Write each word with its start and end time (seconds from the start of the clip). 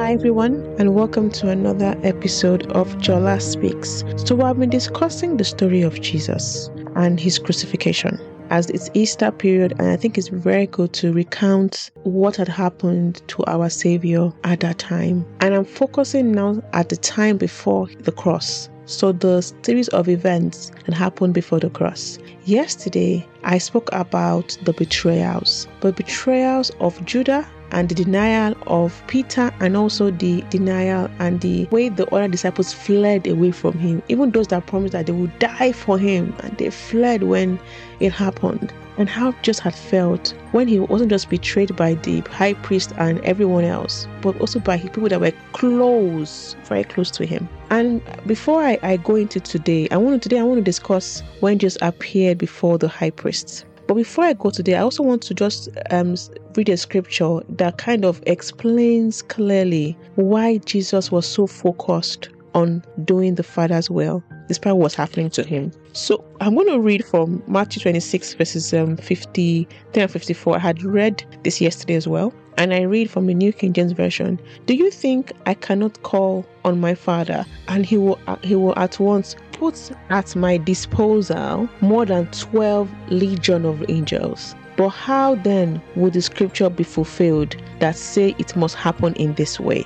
Hi, 0.00 0.14
everyone, 0.14 0.54
and 0.78 0.94
welcome 0.94 1.30
to 1.32 1.50
another 1.50 1.94
episode 2.02 2.66
of 2.72 2.88
Jola 2.96 3.38
Speaks. 3.38 4.02
So, 4.16 4.34
we 4.34 4.44
have 4.44 4.58
been 4.58 4.70
discussing 4.70 5.36
the 5.36 5.44
story 5.44 5.82
of 5.82 6.00
Jesus 6.00 6.70
and 6.96 7.20
his 7.20 7.38
crucifixion 7.38 8.18
as 8.48 8.70
it's 8.70 8.88
Easter 8.94 9.30
period, 9.30 9.72
and 9.78 9.88
I 9.88 9.96
think 9.96 10.16
it's 10.16 10.28
very 10.28 10.66
good 10.68 10.94
to 10.94 11.12
recount 11.12 11.90
what 12.04 12.36
had 12.36 12.48
happened 12.48 13.20
to 13.28 13.44
our 13.44 13.68
Savior 13.68 14.32
at 14.42 14.60
that 14.60 14.78
time. 14.78 15.26
And 15.40 15.54
I'm 15.54 15.66
focusing 15.66 16.32
now 16.32 16.62
at 16.72 16.88
the 16.88 16.96
time 16.96 17.36
before 17.36 17.86
the 17.98 18.12
cross. 18.12 18.70
So, 18.86 19.12
the 19.12 19.42
series 19.62 19.88
of 19.88 20.08
events 20.08 20.72
that 20.86 20.94
happened 20.94 21.34
before 21.34 21.60
the 21.60 21.68
cross. 21.68 22.18
Yesterday, 22.46 23.28
I 23.44 23.58
spoke 23.58 23.90
about 23.92 24.56
the 24.64 24.72
betrayals, 24.72 25.68
the 25.82 25.92
betrayals 25.92 26.70
of 26.80 27.04
Judas 27.04 27.44
and 27.72 27.88
the 27.88 27.94
denial 27.94 28.54
of 28.66 29.02
Peter 29.06 29.52
and 29.60 29.76
also 29.76 30.10
the 30.10 30.42
denial 30.50 31.08
and 31.18 31.40
the 31.40 31.66
way 31.66 31.88
the 31.88 32.06
other 32.14 32.28
disciples 32.28 32.72
fled 32.72 33.26
away 33.26 33.50
from 33.50 33.78
him. 33.78 34.02
Even 34.08 34.30
those 34.30 34.48
that 34.48 34.66
promised 34.66 34.92
that 34.92 35.06
they 35.06 35.12
would 35.12 35.36
die 35.38 35.72
for 35.72 35.98
him 35.98 36.34
and 36.40 36.56
they 36.58 36.70
fled 36.70 37.24
when 37.24 37.58
it 38.00 38.12
happened. 38.12 38.72
And 38.98 39.08
how 39.08 39.32
just 39.42 39.60
had 39.60 39.74
felt 39.74 40.34
when 40.52 40.68
he 40.68 40.78
wasn't 40.78 41.10
just 41.10 41.30
betrayed 41.30 41.74
by 41.74 41.94
the 41.94 42.20
high 42.22 42.54
priest 42.54 42.92
and 42.98 43.18
everyone 43.20 43.64
else, 43.64 44.06
but 44.20 44.38
also 44.40 44.60
by 44.60 44.76
people 44.76 45.08
that 45.08 45.20
were 45.20 45.32
close, 45.52 46.54
very 46.64 46.84
close 46.84 47.10
to 47.12 47.24
him. 47.24 47.48
And 47.70 48.02
before 48.26 48.62
I, 48.62 48.78
I 48.82 48.96
go 48.98 49.14
into 49.14 49.40
today, 49.40 49.88
I 49.90 49.96
want 49.96 50.22
to 50.22 50.28
today 50.28 50.40
I 50.40 50.42
want 50.42 50.58
to 50.58 50.64
discuss 50.64 51.22
when 51.40 51.58
Jesus 51.58 51.78
appeared 51.80 52.36
before 52.36 52.76
the 52.76 52.88
high 52.88 53.10
priest. 53.10 53.64
But 53.90 53.96
before 53.96 54.22
I 54.22 54.34
go 54.34 54.50
today, 54.50 54.76
I 54.76 54.82
also 54.82 55.02
want 55.02 55.20
to 55.22 55.34
just 55.34 55.68
um, 55.90 56.14
read 56.54 56.68
a 56.68 56.76
scripture 56.76 57.40
that 57.48 57.78
kind 57.78 58.04
of 58.04 58.22
explains 58.24 59.20
clearly 59.20 59.98
why 60.14 60.58
Jesus 60.58 61.10
was 61.10 61.26
so 61.26 61.48
focused 61.48 62.28
on 62.54 62.84
doing 63.02 63.34
the 63.34 63.42
Father's 63.42 63.90
will, 63.90 64.22
despite 64.46 64.74
what 64.74 64.84
was 64.84 64.94
happening 64.94 65.28
to 65.30 65.42
him. 65.42 65.72
So 65.92 66.24
I'm 66.40 66.54
going 66.54 66.68
to 66.68 66.78
read 66.78 67.04
from 67.04 67.42
Matthew 67.48 67.82
26, 67.82 68.34
verses 68.34 68.72
um, 68.72 68.96
53 68.96 69.66
and 69.94 70.08
54. 70.08 70.54
I 70.54 70.58
had 70.60 70.84
read 70.84 71.24
this 71.42 71.60
yesterday 71.60 71.96
as 71.96 72.06
well. 72.06 72.32
And 72.58 72.72
I 72.72 72.82
read 72.82 73.10
from 73.10 73.26
the 73.26 73.34
New 73.34 73.52
King 73.52 73.72
James 73.72 73.90
Version. 73.90 74.38
Do 74.66 74.74
you 74.74 74.92
think 74.92 75.32
I 75.46 75.54
cannot 75.54 76.00
call 76.04 76.46
on 76.64 76.78
my 76.78 76.94
Father, 76.94 77.44
and 77.66 77.84
He 77.86 77.96
will 77.96 78.20
uh, 78.26 78.36
He 78.42 78.54
will 78.54 78.78
at 78.78 79.00
once 79.00 79.34
put 79.60 79.92
at 80.08 80.34
my 80.34 80.56
disposal 80.56 81.68
more 81.82 82.06
than 82.06 82.26
12 82.30 82.90
legion 83.10 83.66
of 83.66 83.84
angels. 83.90 84.56
But 84.78 84.88
how 84.88 85.34
then 85.34 85.82
would 85.96 86.14
the 86.14 86.22
scripture 86.22 86.70
be 86.70 86.82
fulfilled 86.82 87.54
that 87.78 87.94
say 87.94 88.34
it 88.38 88.56
must 88.56 88.74
happen 88.74 89.12
in 89.14 89.34
this 89.34 89.60
way? 89.60 89.84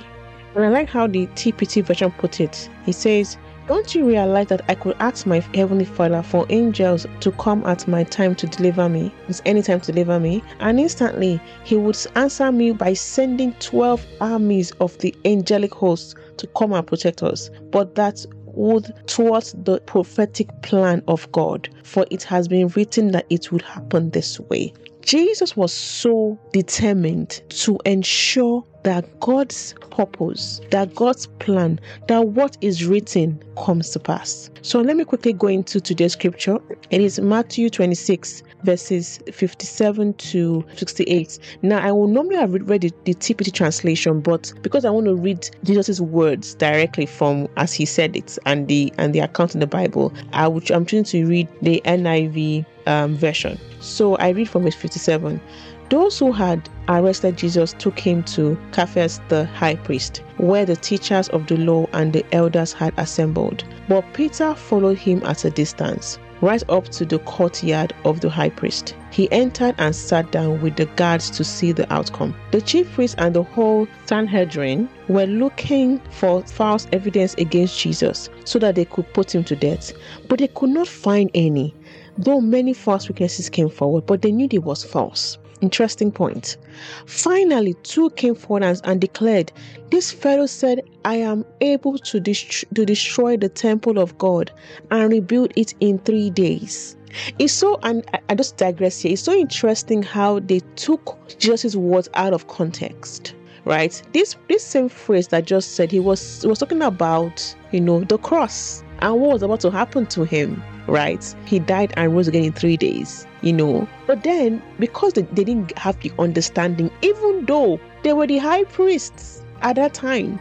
And 0.55 0.63
I 0.63 0.69
like 0.69 0.87
how 0.87 1.07
the 1.07 1.27
TPT 1.27 1.83
version 1.83 2.09
put 2.11 2.39
it. 2.39 2.69
He 2.85 2.93
says, 2.93 3.37
don't 3.67 3.93
you 3.93 4.07
realize 4.07 4.47
that 4.47 4.61
I 4.69 4.75
could 4.75 4.95
ask 4.99 5.25
my 5.25 5.39
heavenly 5.53 5.85
Father 5.85 6.21
for 6.21 6.45
angels 6.49 7.05
to 7.19 7.31
come 7.33 7.65
at 7.65 7.87
my 7.87 8.03
time 8.03 8.35
to 8.35 8.47
deliver 8.47 8.87
me, 8.87 9.11
it's 9.27 9.41
any 9.43 9.61
time 9.61 9.81
to 9.81 9.91
deliver 9.91 10.19
me, 10.19 10.43
and 10.59 10.79
instantly 10.79 11.41
He 11.63 11.75
would 11.75 11.97
answer 12.15 12.51
me 12.51 12.73
by 12.73 12.93
sending 12.93 13.53
12 13.53 14.05
armies 14.21 14.71
of 14.79 14.95
the 14.99 15.13
angelic 15.25 15.73
hosts 15.73 16.13
to 16.37 16.47
come 16.55 16.73
and 16.73 16.85
protect 16.85 17.23
us. 17.23 17.49
But 17.71 17.95
that 17.95 18.23
would 18.55 18.93
towards 19.07 19.53
the 19.63 19.79
prophetic 19.81 20.49
plan 20.61 21.03
of 21.07 21.31
God, 21.31 21.69
for 21.83 22.05
it 22.09 22.23
has 22.23 22.47
been 22.47 22.67
written 22.69 23.11
that 23.11 23.25
it 23.29 23.51
would 23.51 23.61
happen 23.61 24.09
this 24.11 24.39
way. 24.39 24.73
Jesus 25.01 25.55
was 25.55 25.71
so 25.71 26.39
determined 26.51 27.41
to 27.49 27.77
ensure 27.85 28.63
that 28.85 29.19
God's 29.19 29.73
purpose, 29.89 30.61
that 30.69 30.93
God's 30.93 31.25
plan, 31.39 31.79
that 32.07 32.27
what 32.27 32.55
is 32.61 32.85
written 32.85 33.43
comes 33.57 33.89
to 33.89 33.99
pass. 33.99 34.51
So 34.61 34.79
let 34.79 34.95
me 34.95 35.03
quickly 35.03 35.33
go 35.33 35.47
into 35.47 35.81
today's 35.81 36.13
scripture. 36.13 36.59
It 36.91 37.01
is 37.01 37.19
Matthew 37.19 37.71
26, 37.71 38.43
verses 38.63 39.19
57 39.33 40.13
to 40.13 40.63
68. 40.75 41.39
Now, 41.63 41.79
I 41.79 41.91
will 41.91 42.07
normally 42.07 42.35
have 42.35 42.53
read 42.53 42.81
the, 42.81 42.91
the 43.05 43.15
TPT 43.15 43.51
translation, 43.51 44.21
but 44.21 44.53
because 44.61 44.85
I 44.85 44.91
want 44.91 45.07
to 45.07 45.15
read 45.15 45.49
Jesus' 45.63 45.99
words 45.99 46.53
directly 46.53 47.07
from 47.07 47.47
as 47.57 47.73
he 47.73 47.85
said 47.85 48.15
it 48.15 48.37
and 48.45 48.67
the 48.67 48.93
and 48.99 49.15
the 49.15 49.19
account 49.19 49.55
in 49.55 49.61
the 49.61 49.67
Bible, 49.67 50.13
I 50.33 50.47
would, 50.47 50.69
I'm 50.69 50.85
trying 50.85 51.05
to 51.05 51.25
read 51.25 51.47
the 51.63 51.81
NIV 51.85 52.65
um, 52.85 53.15
version. 53.15 53.59
So 53.79 54.15
I 54.17 54.29
read 54.29 54.49
from 54.49 54.63
verse 54.63 54.75
57. 54.75 55.41
Those 55.89 56.17
who 56.17 56.31
had 56.31 56.67
arrested 56.87 57.37
Jesus 57.37 57.75
took 57.77 57.99
him 57.99 58.23
to 58.23 58.57
Caiaphas 58.71 59.21
the 59.29 59.45
high 59.45 59.75
priest, 59.75 60.23
where 60.37 60.65
the 60.65 60.75
teachers 60.75 61.29
of 61.29 61.45
the 61.45 61.57
law 61.57 61.85
and 61.93 62.11
the 62.11 62.25
elders 62.31 62.73
had 62.73 62.93
assembled. 62.97 63.63
But 63.87 64.03
Peter 64.13 64.55
followed 64.55 64.97
him 64.97 65.21
at 65.23 65.45
a 65.45 65.51
distance 65.51 66.17
right 66.41 66.63
up 66.69 66.85
to 66.89 67.05
the 67.05 67.19
courtyard 67.19 67.93
of 68.03 68.19
the 68.19 68.29
high 68.29 68.49
priest. 68.49 68.95
He 69.11 69.31
entered 69.31 69.75
and 69.77 69.95
sat 69.95 70.31
down 70.31 70.61
with 70.61 70.75
the 70.75 70.85
guards 70.85 71.29
to 71.31 71.43
see 71.43 71.71
the 71.71 71.91
outcome. 71.93 72.35
The 72.51 72.61
chief 72.61 72.91
priest 72.93 73.15
and 73.17 73.35
the 73.35 73.43
whole 73.43 73.87
Sanhedrin 74.05 74.89
were 75.07 75.25
looking 75.25 75.99
for 76.09 76.41
false 76.43 76.87
evidence 76.91 77.35
against 77.35 77.79
Jesus 77.79 78.29
so 78.43 78.59
that 78.59 78.75
they 78.75 78.85
could 78.85 79.11
put 79.13 79.33
him 79.33 79.43
to 79.45 79.55
death, 79.55 79.93
but 80.27 80.39
they 80.39 80.47
could 80.49 80.71
not 80.71 80.87
find 80.87 81.29
any, 81.33 81.73
though 82.17 82.41
many 82.41 82.73
false 82.73 83.07
witnesses 83.07 83.49
came 83.49 83.69
forward, 83.69 84.05
but 84.05 84.21
they 84.21 84.31
knew 84.31 84.47
they 84.47 84.57
was 84.57 84.83
false. 84.83 85.37
Interesting 85.61 86.11
point. 86.11 86.57
Finally, 87.05 87.75
two 87.83 88.09
came 88.11 88.35
forward 88.35 88.79
and 88.83 89.01
declared, 89.01 89.51
This 89.89 90.11
fellow 90.11 90.45
said, 90.45 90.81
I 91.05 91.15
am 91.15 91.45
able 91.61 91.97
to, 91.97 92.19
dest- 92.19 92.65
to 92.73 92.85
destroy 92.85 93.37
the 93.37 93.49
temple 93.49 93.97
of 93.97 94.17
God 94.17 94.51
and 94.91 95.11
rebuild 95.11 95.53
it 95.55 95.73
in 95.79 95.99
three 95.99 96.29
days. 96.29 96.97
It's 97.39 97.53
so, 97.53 97.79
and 97.83 98.05
I 98.27 98.35
just 98.35 98.57
digress 98.57 99.01
here. 99.01 99.13
It's 99.13 99.21
so 99.21 99.33
interesting 99.33 100.03
how 100.03 100.39
they 100.39 100.59
took 100.75 101.17
Jesus' 101.39 101.75
words 101.75 102.09
out 102.13 102.33
of 102.33 102.47
context 102.47 103.33
right 103.65 104.03
this 104.13 104.35
this 104.47 104.63
same 104.63 104.87
phrase 104.87 105.29
that 105.29 105.45
just 105.45 105.71
said 105.71 105.91
he 105.91 105.99
was 105.99 106.43
he 106.43 106.47
was 106.47 106.59
talking 106.59 106.83
about 106.83 107.55
you 107.71 107.81
know 107.81 107.99
the 108.01 108.17
cross 108.19 108.83
and 108.99 109.19
what 109.19 109.31
was 109.31 109.43
about 109.43 109.59
to 109.61 109.71
happen 109.71 110.05
to 110.07 110.23
him 110.23 110.61
right? 110.87 111.35
He 111.45 111.59
died 111.59 111.93
and 111.97 112.13
rose 112.13 112.27
again 112.27 112.43
in 112.43 112.53
three 112.53 112.77
days, 112.77 113.27
you 113.41 113.53
know. 113.53 113.87
But 114.07 114.23
then, 114.23 114.61
because 114.79 115.13
they, 115.13 115.23
they 115.23 115.43
didn't 115.43 115.77
have 115.77 115.99
the 116.01 116.11
understanding, 116.19 116.91
even 117.01 117.45
though 117.45 117.79
they 118.03 118.13
were 118.13 118.27
the 118.27 118.37
high 118.37 118.63
priests 118.65 119.43
at 119.61 119.75
that 119.77 119.93
time, 119.93 120.39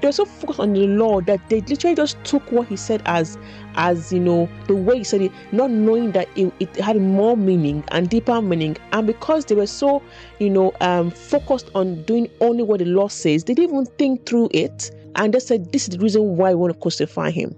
they 0.00 0.08
were 0.08 0.12
so 0.12 0.24
focused 0.24 0.60
on 0.60 0.72
the 0.72 0.86
law 0.86 1.20
that 1.22 1.40
they 1.48 1.60
literally 1.62 1.96
just 1.96 2.22
took 2.24 2.50
what 2.52 2.68
he 2.68 2.76
said 2.76 3.02
as 3.06 3.38
as 3.76 4.12
you 4.12 4.18
know 4.18 4.48
the 4.66 4.74
way 4.74 4.98
he 4.98 5.04
said 5.04 5.22
it 5.22 5.32
not 5.52 5.70
knowing 5.70 6.10
that 6.10 6.28
it, 6.34 6.52
it 6.58 6.74
had 6.76 6.96
more 7.00 7.36
meaning 7.36 7.84
and 7.88 8.10
deeper 8.10 8.42
meaning 8.42 8.76
and 8.92 9.06
because 9.06 9.44
they 9.44 9.54
were 9.54 9.68
so 9.68 10.02
you 10.40 10.50
know 10.50 10.74
um 10.80 11.08
focused 11.10 11.70
on 11.74 12.02
doing 12.02 12.28
only 12.40 12.64
what 12.64 12.80
the 12.80 12.84
law 12.84 13.06
says 13.06 13.44
they 13.44 13.54
didn't 13.54 13.72
even 13.72 13.86
think 13.96 14.26
through 14.26 14.48
it 14.52 14.90
and 15.16 15.34
they 15.34 15.40
said 15.40 15.72
this 15.72 15.84
is 15.84 15.90
the 15.90 15.98
reason 15.98 16.36
why 16.36 16.50
we 16.50 16.56
want 16.56 16.72
to 16.72 16.78
crucify 16.80 17.30
him 17.30 17.54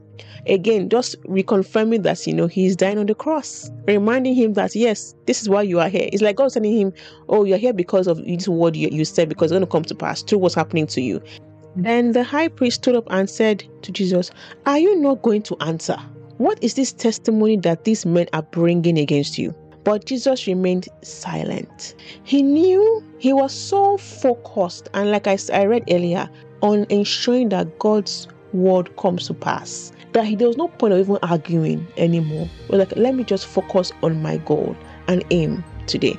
Again, 0.47 0.89
just 0.89 1.21
reconfirming 1.23 2.03
that, 2.03 2.27
you 2.27 2.35
know, 2.35 2.49
he's 2.49 2.75
dying 2.75 2.99
on 2.99 3.07
the 3.07 3.15
cross, 3.15 3.71
reminding 3.87 4.35
him 4.35 4.55
that, 4.55 4.75
yes, 4.75 5.15
this 5.27 5.41
is 5.41 5.49
why 5.49 5.63
you 5.63 5.79
are 5.79 5.89
here. 5.89 6.09
It's 6.13 6.23
like 6.23 6.37
God 6.37 6.53
telling 6.53 6.77
him, 6.77 6.93
oh, 7.29 7.45
you're 7.45 7.59
here 7.59 7.73
because 7.73 8.09
of 8.09 8.25
this 8.25 8.49
word 8.49 8.75
you, 8.75 8.89
you 8.89 9.05
said, 9.05 9.29
because 9.29 9.53
it's 9.53 9.57
going 9.57 9.67
to 9.67 9.71
come 9.71 9.85
to 9.85 9.95
pass 9.95 10.23
through 10.23 10.39
what's 10.39 10.57
happening 10.57 10.89
to 10.89 11.01
you. 11.01 11.23
Then 11.77 12.11
the 12.11 12.25
high 12.25 12.49
priest 12.49 12.83
stood 12.83 12.97
up 12.97 13.07
and 13.11 13.31
said 13.31 13.65
to 13.83 13.93
Jesus, 13.93 14.33
Are 14.67 14.79
you 14.79 15.01
not 15.01 15.23
going 15.23 15.43
to 15.43 15.57
answer? 15.61 15.97
What 16.39 16.63
is 16.63 16.75
this 16.75 16.93
testimony 16.93 17.57
that 17.59 17.85
these 17.85 18.05
men 18.05 18.27
are 18.33 18.43
bringing 18.43 18.99
against 18.99 19.39
you? 19.39 19.55
But 19.85 20.05
Jesus 20.07 20.47
remained 20.47 20.89
silent. 21.03 21.95
He 22.23 22.43
knew 22.43 23.03
he 23.19 23.33
was 23.33 23.53
so 23.53 23.97
focused, 23.97 24.89
and 24.95 25.11
like 25.11 25.27
I, 25.27 25.39
I 25.53 25.65
read 25.65 25.85
earlier, 25.91 26.29
on 26.61 26.87
ensuring 26.89 27.49
that 27.51 27.79
God's 27.79 28.29
word 28.53 28.97
comes 28.97 29.27
to 29.27 29.35
pass 29.35 29.93
that 30.13 30.27
he 30.27 30.37
there 30.37 30.49
was 30.49 30.57
no 30.57 30.69
point 30.69 30.93
of 30.93 31.01
even 31.01 31.19
arguing 31.23 31.87
anymore. 31.97 32.49
But 32.69 32.79
like, 32.79 32.97
let 32.97 33.15
me 33.15 33.25
just 33.25 33.47
focus 33.47 33.93
on 34.03 34.23
my 34.23 34.37
goal 34.39 34.77
and 35.09 35.25
aim 35.31 35.65
today. 35.87 36.19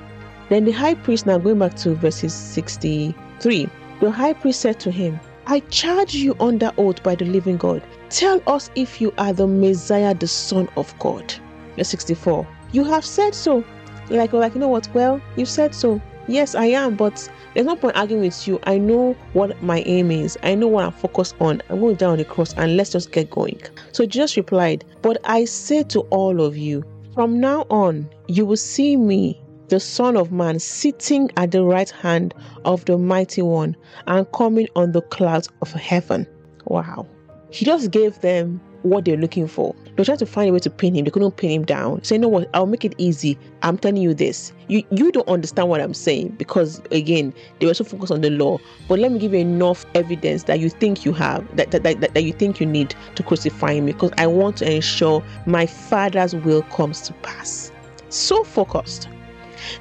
Then 0.50 0.66
the 0.66 0.72
high 0.72 0.96
priest, 0.96 1.26
now 1.26 1.38
going 1.38 1.60
back 1.60 1.76
to 1.78 1.96
verses 1.96 2.34
63, 2.34 3.70
the 4.02 4.12
high 4.12 4.34
priest 4.34 4.62
said 4.62 4.80
to 4.82 4.92
him, 4.92 5.20
I 5.46 5.60
charge 5.62 6.14
you 6.14 6.36
under 6.40 6.72
oath 6.78 7.04
by 7.04 7.16
the 7.16 7.26
living 7.26 7.58
God. 7.58 7.84
Tell 8.10 8.42
us 8.48 8.70
if 8.76 9.02
you 9.02 9.14
are 9.18 9.34
the 9.34 9.48
Messiah, 9.48 10.14
the 10.14 10.28
Son 10.28 10.70
of 10.78 10.98
God. 11.00 11.34
Verse 11.76 11.90
64. 11.90 12.48
You 12.74 12.84
have 12.86 13.06
said 13.06 13.36
so. 13.36 13.64
Like, 14.10 14.34
oh, 14.34 14.40
like, 14.40 14.56
you 14.56 14.60
know 14.60 14.68
what? 14.68 14.90
Well, 14.94 15.22
you 15.38 15.46
said 15.46 15.74
so. 15.74 16.02
Yes, 16.28 16.56
I 16.56 16.66
am, 16.66 16.96
but 16.96 17.30
there's 17.54 17.68
no 17.68 17.76
point 17.76 17.96
arguing 17.96 18.24
with 18.24 18.48
you. 18.48 18.60
I 18.64 18.80
know 18.80 19.14
what 19.34 19.62
my 19.62 19.84
aim 19.86 20.10
is. 20.10 20.38
I 20.42 20.56
know 20.56 20.68
what 20.68 20.86
I'm 20.86 20.92
focused 20.92 21.36
on. 21.40 21.62
I'm 21.70 21.80
going 21.80 21.96
down 21.96 22.18
the 22.18 22.26
cross 22.26 22.54
and 22.54 22.76
let's 22.76 22.90
just 22.90 23.12
get 23.12 23.30
going. 23.30 23.62
So 23.92 24.06
Jesus 24.06 24.38
replied, 24.38 24.86
But 25.04 25.18
I 25.26 25.46
say 25.46 25.84
to 25.84 26.00
all 26.10 26.42
of 26.42 26.58
you, 26.58 26.84
from 27.14 27.40
now 27.40 27.68
on, 27.70 28.10
you 28.28 28.46
will 28.46 28.58
see 28.58 28.98
me 28.98 29.40
the 29.68 29.80
Son 29.80 30.18
of 30.18 30.32
Man 30.32 30.60
sitting 30.60 31.30
at 31.38 31.52
the 31.52 31.64
right 31.64 31.90
hand 31.92 32.34
of 32.66 32.86
the 32.86 32.98
Mighty 32.98 33.44
One 33.44 33.76
and 34.08 34.32
coming 34.32 34.68
on 34.76 34.94
the 34.94 35.02
clouds 35.04 35.48
of 35.62 35.72
heaven. 35.74 36.26
Wow. 36.66 37.06
He 37.52 37.66
just 37.66 37.92
gave 37.92 38.20
them 38.22 38.60
what 38.84 39.06
they're 39.06 39.18
looking 39.18 39.48
for. 39.48 39.76
They 39.96 40.04
tried 40.04 40.20
to 40.20 40.26
find 40.26 40.50
a 40.50 40.54
way 40.54 40.60
to 40.60 40.70
pin 40.70 40.96
him. 40.96 41.06
They 41.06 41.12
couldn't 41.12 41.38
pin 41.38 41.50
him 41.50 41.66
down. 41.66 42.04
Say, 42.04 42.16
you 42.16 42.22
know 42.22 42.28
what? 42.28 42.50
I'll 42.54 42.66
make 42.66 42.86
it 42.86 42.94
easy. 42.98 43.38
I'm 43.62 43.78
telling 43.78 44.02
you 44.02 44.14
this. 44.14 44.54
You 44.68 44.84
you 44.92 45.12
don't 45.12 45.28
understand 45.28 45.70
what 45.70 45.82
I'm 45.82 45.94
saying 45.94 46.36
because 46.38 46.82
again, 46.92 47.34
they 47.60 47.66
were 47.66 47.74
so 47.74 47.84
focused 47.84 48.12
on 48.12 48.22
the 48.22 48.30
law. 48.30 48.60
But 48.88 49.00
let 49.00 49.12
me 49.12 49.20
give 49.20 49.34
you 49.34 49.40
enough 49.40 49.86
evidence 49.96 50.44
that 50.44 50.60
you 50.60 50.70
think 50.70 51.06
you 51.06 51.14
have, 51.14 51.44
that 51.56 51.72
that, 51.72 51.84
that, 51.84 52.14
that 52.14 52.24
you 52.24 52.34
think 52.34 52.60
you 52.60 52.66
need 52.66 52.96
to 53.16 53.24
crucify 53.24 53.80
me 53.80 53.94
because 53.94 54.12
I 54.18 54.28
want 54.28 54.58
to 54.58 54.72
ensure 54.72 55.24
my 55.46 55.66
father's 55.66 56.36
will 56.36 56.62
comes 56.64 57.02
to 57.02 57.14
pass. 57.14 57.72
So 58.10 58.44
focused. 58.44 59.08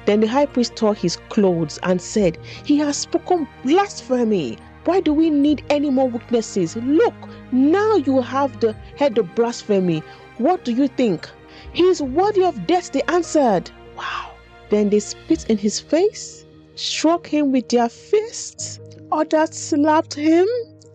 Then 0.05 0.21
the 0.21 0.27
high 0.27 0.45
priest 0.45 0.75
tore 0.75 0.95
his 0.95 1.17
clothes 1.29 1.79
and 1.83 2.01
said, 2.01 2.37
He 2.63 2.77
has 2.77 2.97
spoken 2.97 3.47
blasphemy. 3.63 4.57
Why 4.85 4.99
do 4.99 5.13
we 5.13 5.29
need 5.29 5.63
any 5.69 5.89
more 5.89 6.09
witnesses? 6.09 6.75
Look, 6.75 7.13
now 7.51 7.95
you 7.95 8.21
have 8.21 8.59
the 8.59 8.73
head 8.97 9.17
of 9.17 9.33
blasphemy. 9.35 10.03
What 10.37 10.65
do 10.65 10.73
you 10.73 10.87
think? 10.87 11.29
He 11.73 11.83
is 11.83 12.01
worthy 12.01 12.43
of 12.43 12.67
death, 12.67 12.91
they 12.91 13.01
answered. 13.03 13.71
Wow. 13.97 14.31
Then 14.69 14.89
they 14.89 14.99
spit 14.99 15.49
in 15.49 15.57
his 15.57 15.79
face, 15.79 16.45
struck 16.75 17.27
him 17.27 17.51
with 17.51 17.69
their 17.69 17.89
fists, 17.89 18.79
others 19.11 19.51
slapped 19.51 20.15
him, 20.15 20.47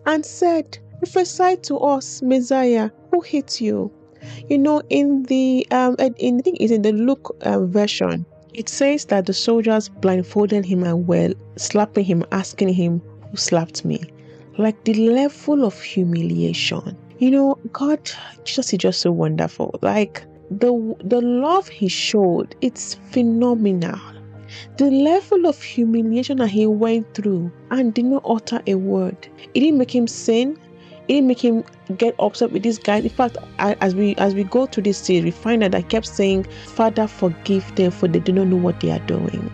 and 0.05 0.25
said, 0.25 0.77
Prophesy 0.99 1.55
to 1.63 1.77
us, 1.79 2.21
Messiah, 2.21 2.89
who 3.11 3.21
hit 3.21 3.61
you? 3.61 3.91
You 4.49 4.57
know, 4.57 4.81
in 4.89 5.23
the 5.23 5.65
um, 5.71 5.95
in 6.17 6.39
I 6.39 6.41
think 6.41 6.59
in 6.59 6.81
the 6.81 6.91
Luke 6.91 7.35
um, 7.43 7.71
version, 7.71 8.25
it 8.53 8.67
says 8.67 9.05
that 9.05 9.25
the 9.25 9.33
soldiers 9.33 9.87
blindfolded 9.87 10.65
him 10.65 10.83
and 10.83 11.07
were 11.07 11.33
slapping 11.55 12.03
him, 12.03 12.25
asking 12.31 12.73
him, 12.73 13.01
who 13.31 13.37
slapped 13.37 13.85
me. 13.85 14.01
Like 14.57 14.83
the 14.83 14.93
level 14.93 15.63
of 15.65 15.79
humiliation. 15.81 16.97
You 17.19 17.31
know, 17.31 17.59
God, 17.71 17.99
Jesus 18.43 18.73
is 18.73 18.79
just 18.79 19.01
so 19.01 19.11
wonderful. 19.11 19.77
Like 19.81 20.25
the 20.51 20.95
the 21.03 21.21
love 21.21 21.67
He 21.67 21.87
showed, 21.87 22.55
it's 22.61 22.95
phenomenal. 23.11 23.99
The 24.77 24.89
level 24.89 25.45
of 25.45 25.61
humiliation 25.61 26.37
that 26.37 26.49
He 26.49 26.65
went 26.65 27.13
through 27.13 27.51
and 27.71 27.93
did 27.93 28.05
not 28.05 28.23
utter 28.25 28.61
a 28.67 28.75
word. 28.75 29.17
It 29.53 29.59
didn't 29.59 29.77
make 29.77 29.93
Him 29.93 30.07
sin. 30.07 30.57
It 31.07 31.13
didn't 31.13 31.27
make 31.27 31.43
him 31.43 31.63
get 31.97 32.13
upset 32.19 32.51
with 32.51 32.61
this 32.61 32.77
guy. 32.77 32.97
In 32.97 33.09
fact, 33.09 33.37
as 33.57 33.95
we 33.95 34.15
as 34.17 34.35
we 34.35 34.43
go 34.43 34.67
through 34.67 34.83
this 34.83 34.99
series, 34.99 35.23
we 35.23 35.31
find 35.31 35.63
that 35.63 35.73
I 35.73 35.81
kept 35.81 36.05
saying, 36.05 36.43
"Father, 36.67 37.07
forgive 37.07 37.75
them, 37.75 37.89
for 37.89 38.07
they 38.07 38.19
do 38.19 38.31
not 38.31 38.45
know 38.47 38.57
what 38.57 38.79
they 38.79 38.91
are 38.91 39.05
doing." 39.07 39.49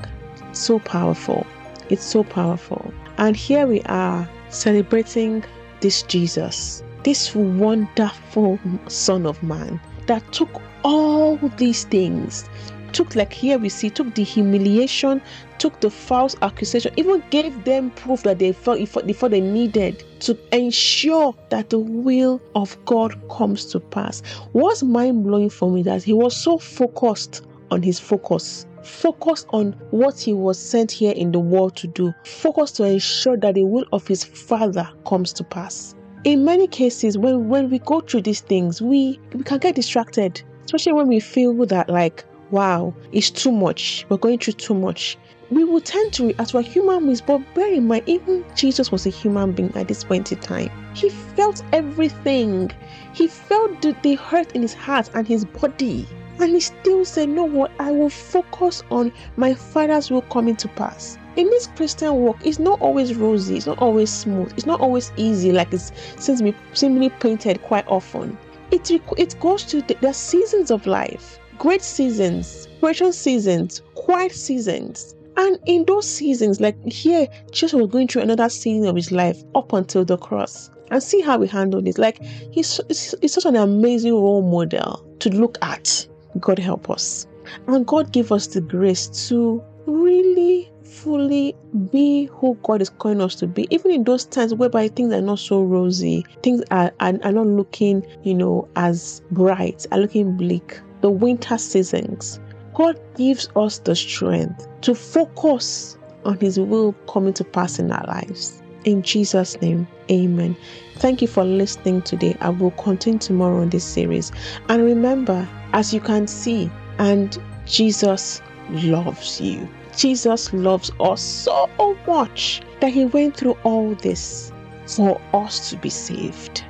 So 0.52 0.80
powerful. 0.80 1.46
It's 1.90 2.04
so 2.04 2.24
powerful. 2.26 2.94
And 3.18 3.36
here 3.36 3.66
we 3.66 3.82
are 3.84 4.30
celebrating 4.50 5.44
this 5.80 6.04
Jesus, 6.04 6.84
this 7.04 7.34
wonderful 7.34 8.60
Son 8.88 9.26
of 9.26 9.42
Man 9.42 9.80
that 10.08 10.32
took 10.34 10.50
all 10.84 11.38
these 11.58 11.86
things. 11.86 12.50
Took, 12.92 13.16
like 13.16 13.34
here 13.34 13.58
we 13.58 13.70
see, 13.70 13.90
took 13.90 14.16
the 14.16 14.24
humiliation, 14.24 15.22
took 15.58 15.80
the 15.82 15.90
false 15.90 16.36
accusation, 16.42 16.94
even 16.98 17.24
gave 17.30 17.66
them 17.66 17.92
proof 17.92 18.24
that 18.24 18.40
they 18.40 18.54
felt 18.54 18.80
before 19.06 19.30
they 19.30 19.42
needed 19.42 20.04
to 20.22 20.38
ensure 20.56 21.36
that 21.50 21.70
the 21.70 21.80
will 21.80 22.42
of 22.56 22.78
God 22.86 23.20
comes 23.30 23.66
to 23.68 23.80
pass. 23.80 24.22
What's 24.54 24.84
mind 24.84 25.24
blowing 25.24 25.50
for 25.50 25.70
me 25.70 25.84
that 25.84 26.04
he 26.04 26.14
was 26.14 26.36
so 26.36 26.58
focused 26.58 27.46
on 27.72 27.82
his 27.82 28.00
focus 28.00 28.66
Focus 28.86 29.46
on 29.50 29.74
what 29.90 30.20
he 30.20 30.32
was 30.32 30.60
sent 30.60 30.92
here 30.92 31.12
in 31.12 31.32
the 31.32 31.40
world 31.40 31.76
to 31.78 31.88
do. 31.88 32.14
Focus 32.24 32.72
to 32.74 32.84
ensure 32.84 33.36
that 33.38 33.56
the 33.56 33.64
will 33.64 33.86
of 33.92 34.08
his 34.08 34.24
Father 34.24 34.88
comes 35.08 35.34
to 35.34 35.44
pass. 35.44 35.96
In 36.24 36.46
many 36.46 36.68
cases, 36.68 37.18
when, 37.18 37.50
when 37.50 37.70
we 37.70 37.80
go 37.80 38.02
through 38.02 38.22
these 38.22 38.42
things, 38.42 38.82
we, 38.82 39.20
we 39.34 39.44
can 39.44 39.58
get 39.58 39.76
distracted, 39.76 40.42
especially 40.66 40.94
when 40.94 41.08
we 41.08 41.20
feel 41.20 41.54
that, 41.66 41.90
like, 41.90 42.26
wow, 42.52 42.94
it's 43.12 43.30
too 43.30 43.52
much. 43.52 44.06
We're 44.10 44.18
going 44.18 44.40
through 44.40 44.54
too 44.54 44.74
much. 44.74 45.18
We 45.52 45.64
will 45.64 45.82
tend 45.82 46.12
to, 46.14 46.34
as 46.40 46.54
we're 46.54 46.64
human 46.64 47.06
beings, 47.06 47.22
but 47.22 47.42
bear 47.54 47.72
in 47.72 47.88
mind, 47.88 48.04
even 48.08 48.44
Jesus 48.56 48.92
was 48.92 49.06
a 49.06 49.10
human 49.10 49.52
being 49.52 49.76
at 49.76 49.88
this 49.88 50.04
point 50.04 50.32
in 50.32 50.40
time. 50.40 50.70
He 50.96 51.10
felt 51.10 51.64
everything. 51.72 52.72
He 53.14 53.28
felt 53.28 53.82
the, 53.82 53.96
the 54.02 54.16
hurt 54.16 54.52
in 54.54 54.62
his 54.62 54.74
heart 54.74 55.10
and 55.14 55.28
his 55.28 55.46
body. 55.46 56.08
And 56.40 56.52
he 56.52 56.60
still 56.60 57.06
said, 57.06 57.30
No, 57.30 57.44
what? 57.46 57.72
I 57.80 57.92
will 57.92 58.10
focus 58.10 58.84
on 58.90 59.14
my 59.38 59.54
Father's 59.54 60.10
will 60.10 60.24
coming 60.24 60.56
to 60.58 60.68
pass. 60.70 61.18
In 61.36 61.48
this 61.50 61.68
Christian 61.76 62.14
walk, 62.16 62.38
it's 62.44 62.60
not 62.60 62.82
always 62.82 63.16
rosy, 63.16 63.58
it's 63.58 63.68
not 63.68 63.80
always 63.80 64.12
smooth, 64.12 64.52
it's 64.54 64.66
not 64.66 64.82
always 64.82 65.12
easy, 65.18 65.52
like 65.52 65.74
it 65.74 65.92
seems 66.18 66.40
to 66.40 66.44
be 66.44 66.56
seemingly 66.74 67.10
painted 67.10 67.62
quite 67.64 67.88
often. 67.88 68.38
It, 68.72 68.90
it 68.90 69.40
goes 69.40 69.64
to 69.66 69.82
the, 69.82 69.96
the 70.02 70.14
seasons 70.14 70.72
of 70.72 70.88
life 70.88 71.40
great 71.58 71.82
seasons, 71.82 72.48
spiritual 72.48 73.14
seasons, 73.14 73.82
quiet 73.96 74.32
seasons. 74.32 75.16
And 75.38 75.60
in 75.66 75.86
those 75.86 76.08
seasons, 76.08 76.62
like 76.62 76.82
here, 76.86 77.28
Jesus 77.52 77.74
was 77.74 77.88
going 77.88 78.08
through 78.08 78.22
another 78.22 78.48
season 78.50 78.88
of 78.88 78.96
his 78.96 79.12
life 79.12 79.44
up 79.54 79.74
until 79.74 80.06
the 80.06 80.18
cross. 80.18 80.70
And 80.92 81.02
see 81.02 81.20
how 81.20 81.42
he 81.42 81.48
handled 81.48 81.88
it. 81.88 81.98
Like 81.98 82.24
he's, 82.52 82.80
he's 82.88 83.34
such 83.34 83.46
an 83.46 83.56
amazing 83.56 84.14
role 84.14 84.44
model 84.44 85.06
to 85.20 85.30
look 85.30 85.58
at. 85.62 86.08
God 86.40 86.60
help 86.60 86.90
us. 86.90 87.28
And 87.68 87.86
God 87.86 88.12
give 88.12 88.32
us 88.32 88.48
the 88.48 88.62
grace 88.62 89.08
to 89.30 89.64
really 89.86 90.72
fully 90.84 91.56
be 91.92 92.26
who 92.26 92.58
God 92.64 92.82
is 92.82 92.90
calling 92.90 93.22
us 93.22 93.36
to 93.36 93.48
be, 93.48 93.68
even 93.70 93.92
in 93.92 94.04
those 94.04 94.26
times 94.26 94.54
whereby 94.54 94.88
things 94.88 95.14
are 95.14 95.22
not 95.22 95.40
so 95.40 95.62
rosy, 95.62 96.26
things 96.42 96.64
are, 96.72 96.92
are, 97.00 97.14
are 97.24 97.32
not 97.32 97.48
looking, 97.48 98.06
you 98.24 98.34
know, 98.34 98.68
as 98.76 99.22
bright, 99.32 99.86
are 99.92 100.00
looking 100.00 100.38
bleak. 100.38 100.80
The 101.02 101.10
winter 101.10 101.58
seasons, 101.58 102.40
God 102.74 103.00
gives 103.16 103.48
us 103.56 103.80
the 103.80 103.96
strength 103.96 104.68
to 104.82 104.96
focus 104.96 105.98
on 106.24 106.40
His 106.40 106.60
will 106.60 106.94
coming 107.08 107.34
to 107.34 107.44
pass 107.44 107.80
in 107.80 107.92
our 107.92 108.06
lives. 108.08 108.62
In 108.86 109.02
Jesus' 109.02 109.60
name, 109.62 109.88
amen. 110.12 110.56
Thank 110.98 111.22
you 111.22 111.28
for 111.28 111.44
listening 111.44 112.02
today. 112.04 112.36
I 112.40 112.50
will 112.50 112.72
continue 112.72 113.20
tomorrow 113.20 113.62
on 113.62 113.70
this 113.70 113.84
series. 113.84 114.32
And 114.70 114.84
remember, 114.84 115.48
as 115.74 115.94
you 115.94 116.00
can 116.00 116.28
see, 116.28 116.70
and 117.00 117.38
Jesus 117.66 118.42
loves 118.70 119.42
you. 119.42 119.68
Jesus 119.98 120.54
loves 120.54 120.92
us 121.00 121.22
so 121.22 121.70
much 122.06 122.62
that 122.80 122.92
he 122.92 123.06
went 123.06 123.38
through 123.38 123.58
all 123.64 123.96
this 123.96 124.52
for 124.86 125.20
us 125.34 125.70
to 125.70 125.78
be 125.78 125.90
saved. 125.90 126.64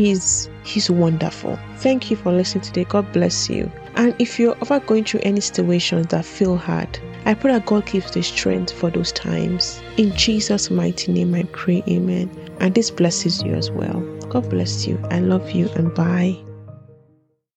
He's 0.00 0.48
he's 0.64 0.90
wonderful. 0.90 1.58
Thank 1.76 2.10
you 2.10 2.16
for 2.16 2.32
listening 2.32 2.64
today. 2.64 2.84
God 2.84 3.12
bless 3.12 3.50
you. 3.50 3.70
And 3.96 4.14
if 4.18 4.38
you're 4.38 4.56
ever 4.62 4.80
going 4.80 5.04
through 5.04 5.20
any 5.24 5.42
situations 5.42 6.06
that 6.06 6.24
feel 6.24 6.56
hard, 6.56 6.98
I 7.26 7.34
pray 7.34 7.52
that 7.52 7.66
God 7.66 7.84
gives 7.84 8.10
the 8.10 8.22
strength 8.22 8.72
for 8.72 8.88
those 8.90 9.12
times. 9.12 9.82
In 9.98 10.16
Jesus' 10.16 10.70
mighty 10.70 11.12
name, 11.12 11.34
I 11.34 11.42
pray, 11.52 11.82
Amen. 11.86 12.30
And 12.60 12.74
this 12.74 12.90
blesses 12.90 13.42
you 13.42 13.52
as 13.52 13.70
well. 13.70 14.00
God 14.30 14.48
bless 14.48 14.86
you. 14.86 14.98
I 15.10 15.20
love 15.20 15.50
you, 15.50 15.68
and 15.76 15.94
bye. 15.94 16.38